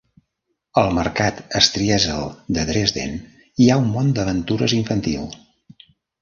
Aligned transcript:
Al 0.83 0.87
mercat 0.99 1.43
Striezel 1.65 2.25
de 2.59 2.63
Dresden 2.71 3.13
hi 3.65 3.69
ha 3.69 3.77
un 3.83 3.87
món 3.99 4.11
d'aventures 4.21 4.75
infantil. 4.81 5.29